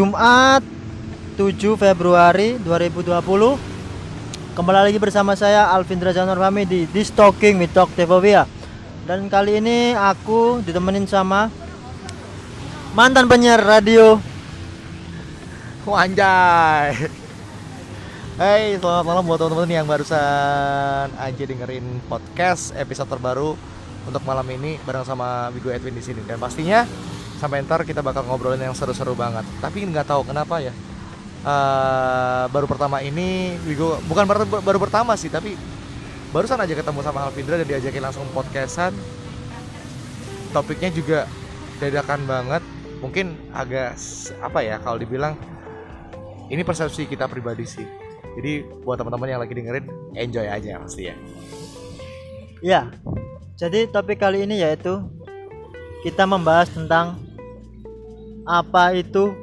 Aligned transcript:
Jumat 0.00 0.64
7 1.36 1.76
Februari 1.76 2.56
2020 2.64 3.20
Kembali 4.56 4.88
lagi 4.88 4.96
bersama 4.96 5.36
saya 5.36 5.68
Alvin 5.76 6.00
Drajanor 6.00 6.40
Fami 6.40 6.64
di 6.64 6.88
This 6.88 7.12
Talking 7.12 7.60
with 7.60 7.76
Talk 7.76 7.92
Devovia. 7.92 8.48
Dan 9.04 9.28
kali 9.28 9.60
ini 9.60 9.92
aku 9.92 10.64
ditemenin 10.64 11.04
sama 11.04 11.52
Mantan 12.96 13.28
penyiar 13.28 13.60
radio. 13.60 14.16
Wanjay 15.84 16.96
Hai 18.40 18.80
selamat 18.80 19.04
malam 19.04 19.28
buat 19.28 19.36
teman-teman 19.36 19.68
yang 19.68 19.84
barusan 19.84 21.12
aja 21.12 21.44
dengerin 21.44 22.00
podcast 22.08 22.72
episode 22.72 23.04
terbaru 23.04 23.52
untuk 24.08 24.24
malam 24.24 24.48
ini 24.48 24.80
bareng 24.80 25.04
sama 25.04 25.52
Wigo 25.52 25.68
Edwin 25.68 25.92
di 25.92 26.00
sini. 26.00 26.24
Dan 26.24 26.40
pastinya 26.40 26.88
sampai 27.40 27.64
ntar 27.64 27.88
kita 27.88 28.04
bakal 28.04 28.28
ngobrolin 28.28 28.60
yang 28.60 28.76
seru-seru 28.76 29.16
banget. 29.16 29.48
Tapi 29.64 29.88
nggak 29.88 30.04
tahu 30.04 30.28
kenapa 30.28 30.60
ya. 30.60 30.76
Uh, 31.40 32.44
baru 32.52 32.68
pertama 32.68 33.00
ini 33.00 33.56
Wigo 33.64 33.96
bukan 34.04 34.28
baru, 34.28 34.44
baru 34.44 34.76
pertama 34.76 35.16
sih 35.16 35.32
tapi 35.32 35.56
barusan 36.36 36.60
aja 36.60 36.76
ketemu 36.76 37.00
sama 37.00 37.24
Alvindra 37.24 37.56
dan 37.56 37.64
diajakin 37.64 38.04
langsung 38.04 38.28
podcastan. 38.36 38.92
Topiknya 40.52 40.92
juga 40.92 41.24
dadakan 41.80 42.28
banget. 42.28 42.62
Mungkin 43.00 43.32
agak 43.56 43.96
apa 44.44 44.60
ya 44.60 44.76
kalau 44.84 45.00
dibilang 45.00 45.32
ini 46.52 46.60
persepsi 46.60 47.08
kita 47.08 47.24
pribadi 47.24 47.64
sih. 47.64 47.88
Jadi 48.36 48.84
buat 48.84 49.00
teman-teman 49.00 49.32
yang 49.32 49.40
lagi 49.40 49.56
dengerin 49.56 49.88
enjoy 50.12 50.44
aja 50.44 50.76
pasti 50.84 51.08
ya. 51.08 51.16
Ya 52.60 52.92
jadi 53.60 53.88
topik 53.92 54.24
kali 54.24 54.48
ini 54.48 54.64
yaitu 54.64 55.04
kita 56.00 56.24
membahas 56.24 56.72
tentang 56.72 57.20
apa 58.46 58.96
itu? 58.96 59.34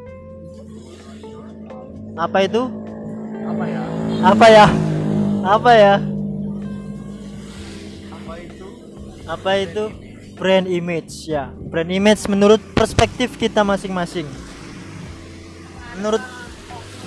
Apa 2.17 2.37
itu? 2.45 2.61
Apa 3.47 3.63
ya? 3.69 3.81
Apa 4.25 4.45
ya? 4.49 4.65
Apa 5.45 5.71
ya? 5.71 5.95
Apa 8.09 8.33
itu? 8.41 8.65
Apa 9.27 9.51
itu? 9.61 9.83
Brand 10.37 10.67
image 10.69 11.29
ya. 11.29 11.49
Brand 11.49 11.89
image 11.89 12.25
menurut 12.29 12.61
perspektif 12.73 13.37
kita 13.37 13.65
masing-masing. 13.65 14.25
Menurut 15.97 16.21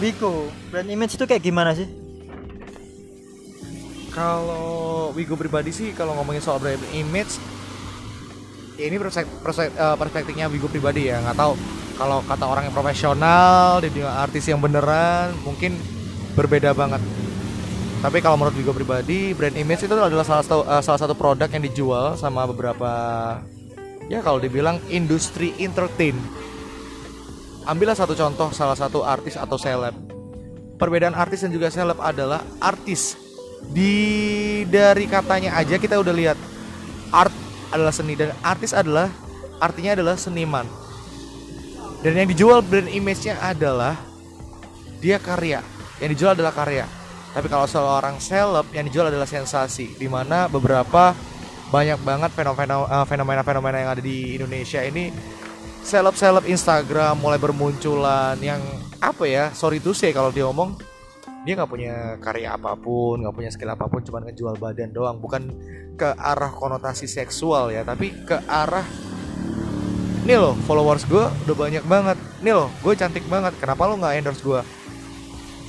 Biko 0.01 0.49
brand 0.73 0.89
image 0.89 1.15
itu 1.15 1.29
kayak 1.29 1.45
gimana 1.45 1.77
sih? 1.77 1.85
Kalau 4.11 5.13
Wigo 5.13 5.37
pribadi 5.37 5.71
sih 5.71 5.93
kalau 5.95 6.17
ngomongin 6.19 6.43
soal 6.43 6.59
brand 6.59 6.81
image 6.91 7.37
ya 8.81 8.89
ini 8.89 8.97
perspek- 8.97 9.29
perspek- 9.45 9.77
eh, 9.77 9.97
perspektifnya 10.01 10.49
Wigo 10.49 10.67
pribadi 10.67 11.13
ya 11.13 11.21
nggak 11.21 11.37
tahu 11.37 11.55
kalau 12.01 12.25
kata 12.25 12.49
orang 12.49 12.65
yang 12.65 12.73
profesional 12.73 13.77
di 13.85 13.93
dunia 13.93 14.25
artis 14.25 14.49
yang 14.49 14.57
beneran 14.57 15.37
mungkin 15.45 15.77
berbeda 16.33 16.73
banget. 16.73 17.05
Tapi 18.01 18.25
kalau 18.25 18.41
menurut 18.41 18.57
Wigo 18.57 18.73
pribadi 18.73 19.37
brand 19.37 19.53
image 19.53 19.85
itu 19.85 19.93
adalah 19.93 20.25
salah 20.25 20.41
satu 20.41 20.65
eh, 20.65 20.81
salah 20.81 21.01
satu 21.05 21.13
produk 21.13 21.53
yang 21.53 21.61
dijual 21.61 22.17
sama 22.17 22.49
beberapa 22.49 22.89
ya 24.09 24.25
kalau 24.25 24.41
dibilang 24.41 24.81
industri 24.89 25.53
entertain. 25.61 26.17
Ambillah 27.69 27.93
satu 27.93 28.17
contoh 28.17 28.49
salah 28.57 28.73
satu 28.73 29.05
artis 29.05 29.37
atau 29.37 29.61
seleb. 29.61 29.93
Perbedaan 30.81 31.13
artis 31.13 31.45
dan 31.45 31.53
juga 31.53 31.69
seleb 31.69 32.01
adalah 32.01 32.41
artis. 32.65 33.21
Di 33.69 34.65
dari 34.65 35.05
katanya 35.05 35.53
aja 35.61 35.77
kita 35.77 36.01
udah 36.01 36.17
lihat 36.17 36.41
art 37.13 37.37
adalah 37.69 37.93
seni 37.93 38.17
dan 38.17 38.33
artis 38.41 38.73
adalah 38.73 39.13
artinya 39.61 39.93
adalah 39.93 40.17
seniman 40.17 40.65
dan 42.01 42.13
yang 42.17 42.29
dijual 42.33 42.65
brand 42.65 42.89
image-nya 42.89 43.37
adalah 43.45 43.97
dia 45.05 45.21
karya. 45.21 45.61
Yang 46.01 46.11
dijual 46.17 46.33
adalah 46.33 46.53
karya. 46.57 46.89
Tapi 47.31 47.47
kalau 47.47 47.69
seorang 47.69 48.17
seleb 48.19 48.67
yang 48.73 48.89
dijual 48.89 49.13
adalah 49.13 49.29
sensasi 49.29 49.95
di 50.01 50.09
mana 50.09 50.49
beberapa 50.49 51.13
banyak 51.71 52.03
banget 52.03 52.31
eh, 52.35 53.05
fenomena-fenomena 53.07 53.77
yang 53.79 53.91
ada 53.95 54.03
di 54.03 54.35
Indonesia 54.35 54.83
ini 54.83 55.15
seleb-seleb 55.87 56.51
Instagram 56.51 57.23
mulai 57.23 57.39
bermunculan 57.39 58.35
yang 58.43 58.59
apa 59.01 59.25
ya 59.25 59.55
sorry 59.55 59.81
to 59.81 59.95
say 59.97 60.13
kalau 60.13 60.29
dia 60.29 60.45
ngomong 60.45 60.77
dia 61.47 61.57
nggak 61.57 61.71
punya 61.71 61.95
karya 62.21 62.53
apa 62.53 62.77
pun 62.77 63.25
nggak 63.25 63.33
punya 63.33 63.49
skill 63.49 63.73
apa 63.73 63.89
pun 63.89 64.05
cuma 64.05 64.21
ngejual 64.25 64.61
badan 64.61 64.91
doang. 64.93 65.23
Bukan 65.23 65.43
ke 65.95 66.17
arah 66.17 66.53
konotasi 66.53 67.05
seksual 67.05 67.73
ya 67.73 67.85
tapi 67.85 68.13
ke 68.25 68.37
arah 68.49 68.85
nih 70.27 70.37
loh 70.37 70.55
followers 70.69 71.05
gue 71.09 71.25
udah 71.25 71.57
banyak 71.57 71.85
banget. 71.89 72.19
Nih 72.45 72.53
loh 72.53 72.69
gue 72.85 72.93
cantik 72.97 73.25
banget. 73.27 73.57
Kenapa 73.57 73.89
lo 73.89 73.97
nggak 73.97 74.15
endorse 74.21 74.43
gue 74.45 74.61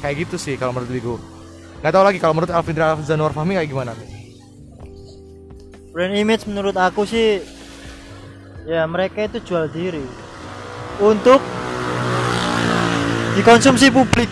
kayak 0.02 0.26
gitu 0.26 0.36
sih 0.42 0.58
kalau 0.58 0.74
menurut 0.74 0.90
gue 0.90 1.18
nggak 1.82 1.94
tahu 1.94 2.04
lagi 2.06 2.18
kalau 2.18 2.34
menurut 2.34 2.54
Alvindra 2.54 2.98
Zanwar 3.06 3.34
Fahmi 3.34 3.58
kayak 3.58 3.70
gimana? 3.70 3.94
Brand 5.94 6.16
image 6.16 6.50
menurut 6.50 6.74
aku 6.78 7.06
sih 7.06 7.42
ya 8.66 8.86
mereka 8.86 9.26
itu 9.26 9.42
jual 9.42 9.70
diri 9.70 10.06
untuk 11.02 11.42
dikonsumsi 13.38 13.90
publik. 13.90 14.30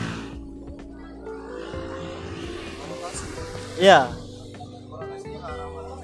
Ya 3.79 4.11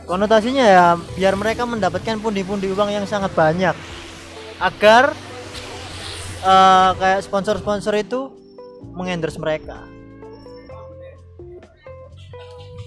konotasinya 0.06 0.66
ya 0.66 0.86
biar 1.18 1.34
mereka 1.34 1.66
mendapatkan 1.66 2.22
pundi-pundi 2.22 2.70
uang 2.70 2.90
yang 2.94 3.06
sangat 3.10 3.34
banyak 3.34 3.74
agar 4.60 5.12
eh, 6.46 6.92
kayak 6.96 7.22
sponsor-sponsor 7.26 7.94
itu 8.00 8.32
mengendorse 8.96 9.40
mereka. 9.42 9.84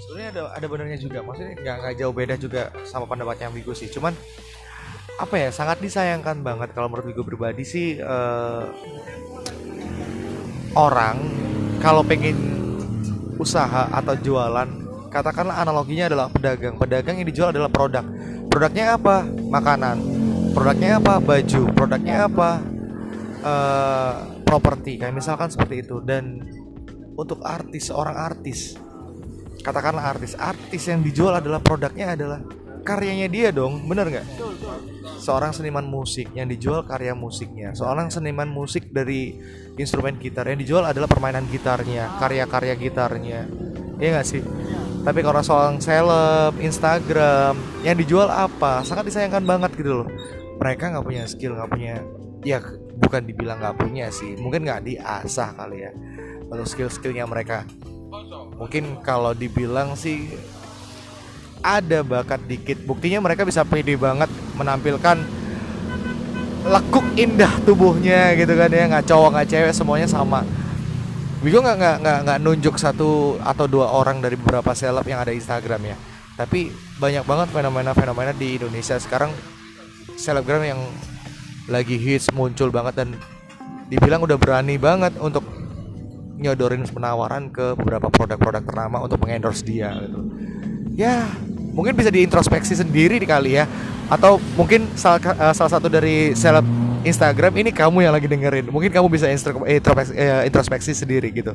Sebenarnya 0.06 0.28
ada 0.32 0.42
ada 0.56 0.66
benernya 0.66 0.98
juga. 0.98 1.20
Maksudnya 1.20 1.54
nggak 1.60 1.76
nggak 1.84 1.94
jauh 2.00 2.14
beda 2.14 2.34
juga 2.40 2.72
sama 2.88 3.04
pendapatnya 3.04 3.52
Wigo 3.52 3.76
sih. 3.76 3.90
Cuman 3.92 4.16
apa 5.18 5.34
ya 5.34 5.50
sangat 5.50 5.82
disayangkan 5.82 6.46
banget 6.46 6.70
kalau 6.72 6.86
menurut 6.86 7.10
Wigo 7.10 7.26
pribadi 7.26 7.66
sih 7.66 7.98
eh, 7.98 8.64
orang 10.78 11.16
kalau 11.82 12.06
pengen 12.06 12.38
usaha 13.38 13.86
atau 13.94 14.18
jualan 14.18 14.66
katakanlah 15.08 15.60
analoginya 15.60 16.08
adalah 16.08 16.26
pedagang. 16.32 16.74
Pedagang 16.76 17.16
yang 17.20 17.28
dijual 17.28 17.50
adalah 17.50 17.70
produk. 17.72 18.04
Produknya 18.48 18.96
apa? 18.96 19.24
Makanan 19.28 20.17
produknya 20.53 21.00
apa? 21.00 21.14
Baju. 21.20 21.62
Produknya 21.72 22.16
apa? 22.28 22.50
Eh 23.44 24.14
properti. 24.44 24.97
Kayak 24.97 25.14
misalkan 25.16 25.48
seperti 25.53 25.84
itu. 25.84 26.00
Dan 26.00 26.41
untuk 27.19 27.42
artis 27.44 27.91
seorang 27.91 28.16
artis. 28.16 28.78
Katakanlah 29.60 30.16
artis. 30.16 30.38
Artis 30.38 30.88
yang 30.88 31.04
dijual 31.04 31.36
adalah 31.36 31.60
produknya 31.60 32.14
adalah 32.16 32.41
karyanya 32.86 33.28
dia 33.28 33.48
dong. 33.53 33.84
Bener 33.84 34.09
nggak? 34.09 34.26
Seorang 35.19 35.53
seniman 35.53 35.84
musik 35.84 36.31
yang 36.32 36.48
dijual 36.48 36.86
karya 36.86 37.12
musiknya. 37.12 37.75
Seorang 37.75 38.09
seniman 38.09 38.48
musik 38.48 38.88
dari 38.94 39.36
instrumen 39.76 40.16
gitar 40.16 40.48
yang 40.48 40.56
dijual 40.56 40.86
adalah 40.86 41.10
permainan 41.10 41.44
gitarnya 41.50 42.16
karya-karya 42.16 42.75
gitarnya. 42.78 43.41
Iya 43.98 44.09
nggak 44.15 44.26
sih? 44.26 44.41
Tapi 45.03 45.20
kalau 45.26 45.42
seorang 45.42 45.82
seleb 45.82 46.54
Instagram 46.62 47.82
yang 47.82 47.98
dijual 47.98 48.30
apa? 48.30 48.86
Sangat 48.86 49.10
disayangkan 49.10 49.42
banget 49.42 49.75
gitu 49.75 50.03
loh 50.03 50.09
mereka 50.58 50.91
nggak 50.91 51.06
punya 51.06 51.24
skill 51.30 51.54
nggak 51.54 51.70
punya 51.70 51.94
ya 52.42 52.58
bukan 52.98 53.22
dibilang 53.24 53.58
nggak 53.62 53.76
punya 53.78 54.10
sih 54.10 54.34
mungkin 54.38 54.66
nggak 54.66 54.82
diasah 54.86 55.54
kali 55.54 55.86
ya 55.86 55.92
untuk 56.48 56.66
skill-skillnya 56.66 57.24
mereka. 57.28 57.69
Mungkin 58.58 59.04
kalau 59.04 59.36
dibilang 59.36 59.94
sih 59.94 60.33
ada 61.62 62.03
bakat 62.03 62.42
dikit 62.48 62.80
buktinya 62.86 63.22
mereka 63.22 63.44
bisa 63.44 63.62
pede 63.66 63.98
banget 63.98 64.30
menampilkan 64.56 65.18
lekuk 66.68 67.06
indah 67.15 67.50
tubuhnya 67.62 68.34
gitu 68.34 68.54
kan 68.59 68.71
ya 68.71 68.84
nggak 68.91 69.06
cowok 69.06 69.28
nggak 69.36 69.48
cewek 69.48 69.72
semuanya 69.77 70.09
sama. 70.10 70.42
Wigo 71.38 71.62
nggak 71.62 71.77
nggak 71.78 71.97
nggak 72.03 72.18
nggak 72.27 72.38
nunjuk 72.42 72.74
satu 72.80 73.38
atau 73.38 73.71
dua 73.71 73.94
orang 73.94 74.18
dari 74.18 74.34
beberapa 74.34 74.74
seleb 74.74 75.06
yang 75.06 75.22
ada 75.22 75.30
Instagram 75.30 75.94
ya. 75.94 75.97
Tapi 76.34 76.71
banyak 76.98 77.22
banget 77.27 77.48
fenomena-fenomena 77.50 78.33
di 78.34 78.59
Indonesia 78.59 78.98
sekarang 78.98 79.30
selebgram 80.18 80.66
yang 80.66 80.80
lagi 81.70 81.94
hits 81.94 82.28
muncul 82.34 82.74
banget 82.74 83.06
dan 83.06 83.09
dibilang 83.86 84.20
udah 84.26 84.34
berani 84.34 84.74
banget 84.76 85.15
untuk 85.22 85.47
nyodorin 86.38 86.82
penawaran 86.86 87.50
ke 87.50 87.74
beberapa 87.78 88.10
produk-produk 88.10 88.62
ternama 88.66 89.03
untuk 89.03 89.22
mengendorse 89.22 89.62
dia 89.62 89.94
gitu. 90.03 90.20
Ya, 90.98 91.30
mungkin 91.74 91.94
bisa 91.94 92.10
diintrospeksi 92.10 92.74
sendiri 92.74 93.22
di 93.22 93.26
kali 93.26 93.59
ya. 93.59 93.70
Atau 94.10 94.42
mungkin 94.59 94.88
salah, 94.98 95.20
eh, 95.22 95.54
salah 95.54 95.72
satu 95.78 95.86
dari 95.86 96.34
seleb 96.34 96.64
Instagram 97.06 97.54
ini 97.60 97.71
kamu 97.71 98.09
yang 98.09 98.14
lagi 98.14 98.26
dengerin. 98.26 98.66
Mungkin 98.72 98.91
kamu 98.91 99.06
bisa 99.06 99.30
introspeksi, 99.30 100.14
eh, 100.18 100.42
introspeksi 100.48 100.92
sendiri 100.94 101.30
gitu. 101.30 101.54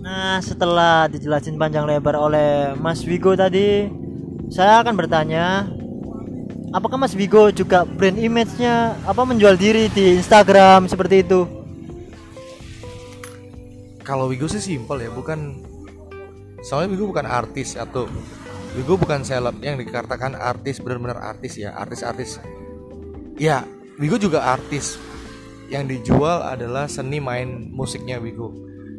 Nah, 0.00 0.40
setelah 0.40 1.06
dijelasin 1.12 1.60
panjang 1.60 1.84
lebar 1.84 2.16
oleh 2.16 2.72
Mas 2.80 3.04
Wigo 3.04 3.36
tadi, 3.36 3.86
saya 4.48 4.80
akan 4.82 4.96
bertanya, 4.96 5.68
apakah 6.70 6.98
Mas 6.98 7.14
Wigo 7.14 7.50
juga 7.50 7.82
brand 7.86 8.18
image-nya 8.18 8.98
apa 9.06 9.22
menjual 9.22 9.54
diri 9.58 9.90
di 9.90 10.18
Instagram 10.18 10.90
seperti 10.90 11.22
itu? 11.22 11.60
kalau 14.10 14.26
Wigo 14.26 14.50
sih 14.50 14.58
simpel 14.58 15.06
ya 15.06 15.10
bukan 15.14 15.62
soalnya 16.66 16.98
Wigo 16.98 17.06
bukan 17.14 17.30
artis 17.30 17.78
atau 17.78 18.10
Wigo 18.74 18.98
bukan 18.98 19.22
seleb 19.22 19.62
yang 19.62 19.78
dikatakan 19.78 20.34
artis 20.34 20.82
benar-benar 20.82 21.22
artis 21.22 21.54
ya 21.54 21.70
artis-artis. 21.78 22.42
Ya 23.38 23.62
Wigo 24.02 24.18
juga 24.18 24.42
artis. 24.50 24.98
Yang 25.70 26.02
dijual 26.02 26.42
adalah 26.42 26.90
seni 26.90 27.22
main 27.22 27.70
musiknya 27.70 28.18
Wigo 28.18 28.50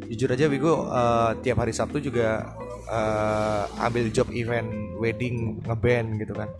jujur 0.08 0.28
aja 0.32 0.48
Wigo 0.48 0.88
uh, 0.88 1.36
tiap 1.40 1.60
hari 1.64 1.72
Sabtu 1.72 2.00
juga 2.00 2.56
uh, 2.88 3.64
ambil 3.80 4.12
job 4.12 4.28
event 4.32 4.68
wedding 5.00 5.60
ngeband 5.64 6.20
gitu 6.20 6.36
kan 6.36 6.52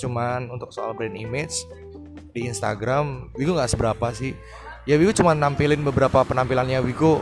cuman 0.00 0.48
untuk 0.48 0.72
soal 0.72 0.96
brand 0.96 1.12
image 1.12 1.68
di 2.32 2.48
Instagram 2.48 3.28
Wigo 3.36 3.52
nggak 3.54 3.76
seberapa 3.76 4.10
sih. 4.16 4.32
Ya 4.88 4.96
Wigo 4.96 5.12
cuma 5.12 5.36
nampilin 5.36 5.84
beberapa 5.84 6.24
penampilannya 6.24 6.80
Wigo 6.80 7.20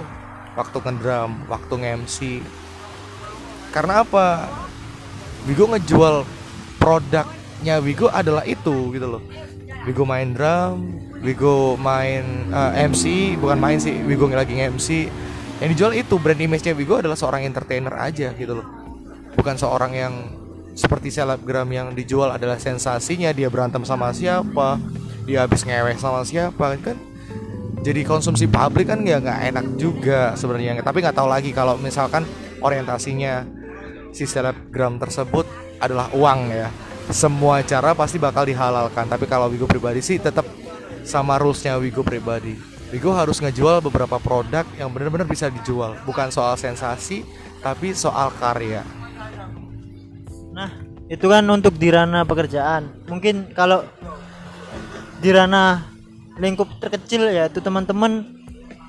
waktu 0.54 0.78
ngedrum 0.78 1.50
waktu 1.50 1.74
nge-MC 1.74 2.18
karena 3.74 4.02
apa? 4.02 4.48
Wigo 5.46 5.68
ngejual 5.70 6.24
produknya 6.80 7.78
Wigo 7.82 8.08
adalah 8.08 8.42
itu 8.46 8.94
gitu 8.94 9.06
loh. 9.18 9.22
Wigo 9.86 10.04
main 10.04 10.34
drum 10.36 11.00
Wigo 11.22 11.74
main 11.80 12.50
uh, 12.52 12.76
eh, 12.76 12.86
MC 12.86 13.34
bukan 13.40 13.58
main 13.58 13.78
sih 13.80 13.96
Wigo 14.04 14.28
lagi 14.30 14.54
nge-MC 14.56 14.88
yang 15.58 15.74
dijual 15.74 15.92
itu 15.98 16.14
brand 16.22 16.38
image-nya 16.38 16.70
Wigo 16.70 17.02
adalah 17.02 17.18
seorang 17.18 17.42
entertainer 17.42 17.90
aja 17.98 18.30
gitu 18.34 18.62
loh. 18.62 18.66
Bukan 19.34 19.58
seorang 19.58 19.92
yang 19.94 20.14
seperti 20.78 21.10
selebgram 21.10 21.66
yang 21.74 21.90
dijual 21.90 22.30
adalah 22.30 22.54
sensasinya 22.62 23.34
dia 23.34 23.50
berantem 23.50 23.82
sama 23.82 24.14
siapa 24.14 24.78
dia 25.26 25.42
habis 25.44 25.66
ngewek 25.66 25.98
sama 25.98 26.22
siapa 26.24 26.78
kan? 26.80 26.96
Jadi 27.84 28.00
konsumsi 28.06 28.48
publik 28.48 28.88
kan 28.88 29.04
ya 29.04 29.20
nggak 29.20 29.40
enak 29.52 29.66
juga 29.76 30.32
sebenarnya. 30.38 30.80
Tapi 30.80 31.04
nggak 31.04 31.18
tahu 31.18 31.28
lagi 31.28 31.50
kalau 31.52 31.76
misalkan 31.76 32.24
orientasinya 32.64 33.44
si 34.14 34.24
selebgram 34.24 34.96
tersebut 34.96 35.44
adalah 35.82 36.08
uang 36.16 36.48
ya. 36.48 36.72
Semua 37.12 37.60
cara 37.60 37.92
pasti 37.92 38.16
bakal 38.16 38.48
dihalalkan. 38.48 39.04
Tapi 39.04 39.28
kalau 39.28 39.52
Wigo 39.52 39.68
pribadi 39.68 40.00
sih 40.00 40.16
tetap 40.16 40.48
sama 41.04 41.36
rulesnya 41.36 41.76
Wigo 41.76 42.00
pribadi. 42.00 42.56
Wigo 42.88 43.12
harus 43.12 43.38
ngejual 43.44 43.84
beberapa 43.84 44.16
produk 44.16 44.64
yang 44.80 44.88
benar-benar 44.88 45.28
bisa 45.28 45.52
dijual. 45.52 45.92
Bukan 46.08 46.32
soal 46.32 46.56
sensasi 46.56 47.22
tapi 47.60 47.92
soal 47.92 48.32
karya 48.40 48.80
Nah, 50.58 50.74
itu 51.06 51.22
kan 51.30 51.46
untuk 51.46 51.78
di 51.78 51.86
ranah 51.86 52.26
pekerjaan. 52.26 53.06
Mungkin 53.06 53.54
kalau 53.54 53.86
di 55.22 55.30
ranah 55.30 55.86
lingkup 56.34 56.66
terkecil 56.82 57.30
ya 57.30 57.46
itu 57.46 57.62
teman-teman 57.62 58.26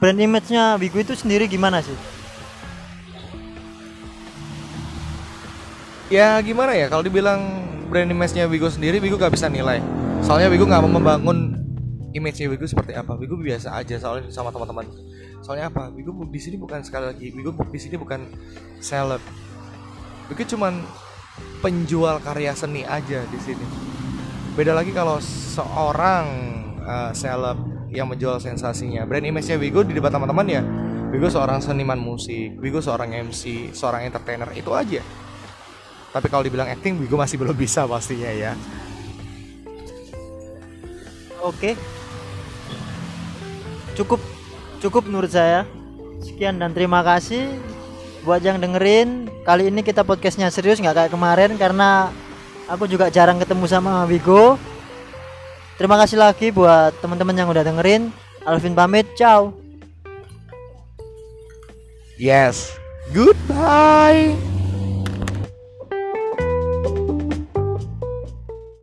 brand 0.01 0.17
image-nya 0.17 0.81
Bigo 0.81 0.97
itu 0.97 1.13
sendiri 1.13 1.45
gimana 1.45 1.85
sih? 1.85 1.93
Ya 6.09 6.41
gimana 6.41 6.73
ya 6.73 6.89
kalau 6.89 7.05
dibilang 7.05 7.37
brand 7.93 8.09
image-nya 8.09 8.49
Bigo 8.49 8.65
sendiri 8.65 8.97
Bigo 8.97 9.21
gak 9.21 9.37
bisa 9.37 9.45
nilai. 9.45 9.77
Soalnya 10.25 10.49
Bigo 10.49 10.65
gak 10.65 10.81
mau 10.81 10.97
membangun 10.97 11.53
image-nya 12.17 12.49
Bigo 12.49 12.65
seperti 12.65 12.97
apa. 12.97 13.13
Bigo 13.13 13.37
biasa 13.37 13.77
aja 13.77 14.01
soalnya 14.01 14.33
sama 14.33 14.49
teman-teman. 14.49 14.89
Soalnya 15.45 15.69
apa? 15.69 15.93
Bigo 15.93 16.17
di 16.33 16.41
sini 16.41 16.57
bukan 16.57 16.81
sekali 16.81 17.13
lagi. 17.13 17.29
Bigo 17.29 17.53
di 17.53 17.77
sini 17.77 17.93
bukan 17.93 18.25
seleb. 18.81 19.21
Bigo 20.33 20.41
cuman 20.49 20.81
penjual 21.59 22.23
karya 22.23 22.55
seni 22.55 22.87
aja 22.87 23.23
di 23.27 23.39
sini. 23.39 23.65
Beda 24.55 24.75
lagi 24.75 24.91
kalau 24.91 25.19
seorang 25.23 26.25
uh, 26.83 27.11
seleb 27.15 27.57
yang 27.91 28.07
menjual 28.09 28.39
sensasinya. 28.39 29.03
Brand 29.03 29.25
image-nya 29.25 29.57
Wigo 29.59 29.83
di 29.83 29.95
debat 29.95 30.13
teman-teman 30.13 30.47
ya. 30.47 30.61
Wigo 31.09 31.25
seorang 31.25 31.57
seniman 31.59 31.97
musik, 31.97 32.59
Wigo 32.61 32.79
seorang 32.79 33.11
MC, 33.29 33.73
seorang 33.73 34.05
entertainer 34.05 34.49
itu 34.53 34.69
aja. 34.77 35.01
Tapi 36.09 36.27
kalau 36.29 36.45
dibilang 36.45 36.69
acting, 36.69 36.97
Wigo 37.01 37.17
masih 37.17 37.37
belum 37.37 37.57
bisa 37.57 37.85
pastinya 37.85 38.29
ya. 38.29 38.53
Oke. 41.41 41.73
Cukup 43.97 44.21
cukup 44.79 45.03
menurut 45.09 45.33
saya. 45.33 45.65
Sekian 46.19 46.59
dan 46.59 46.75
terima 46.75 46.99
kasih 46.99 47.68
buat 48.23 48.43
yang 48.43 48.59
dengerin 48.59 49.31
kali 49.47 49.71
ini 49.71 49.81
kita 49.81 50.03
podcastnya 50.03 50.51
serius 50.51 50.77
nggak 50.83 50.95
kayak 50.95 51.11
kemarin 51.11 51.55
karena 51.55 52.11
aku 52.67 52.85
juga 52.85 53.09
jarang 53.09 53.39
ketemu 53.39 53.65
sama 53.65 54.05
Wigo. 54.05 54.59
Terima 55.79 55.95
kasih 55.95 56.19
lagi 56.19 56.51
buat 56.51 56.91
teman-teman 56.99 57.35
yang 57.35 57.47
udah 57.47 57.63
dengerin. 57.63 58.11
Alvin 58.43 58.75
pamit 58.75 59.07
ciao. 59.15 59.55
Yes. 62.19 62.75
Goodbye 63.15 64.58